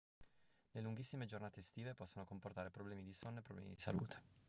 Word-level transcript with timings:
le 0.71 0.81
lunghissime 0.81 1.27
giornate 1.27 1.59
estive 1.59 1.93
possono 1.93 2.25
comportare 2.25 2.71
problemi 2.71 3.03
di 3.03 3.13
sonno 3.13 3.37
e 3.37 3.41
problemi 3.43 3.69
di 3.75 3.79
salute 3.79 4.19